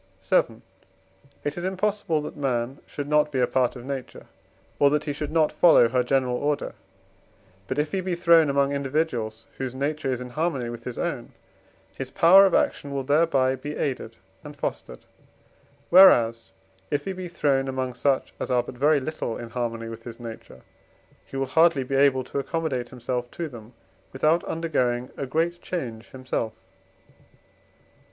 [0.27, 0.63] VII.
[1.43, 4.25] It is impossible, that man should not be a part of nature,
[4.79, 6.73] or that he should not follow her general order;
[7.67, 11.33] but if he be thrown among individuals whose nature is in harmony with his own,
[11.95, 15.05] his power of action will thereby be aided and fostered,
[15.91, 16.51] whereas,
[16.89, 20.19] if he be thrown among such as are but very little in harmony with his
[20.19, 20.61] nature,
[21.27, 23.73] he will hardly be able to accommodate himself to them
[24.13, 26.53] without undergoing a great change himself.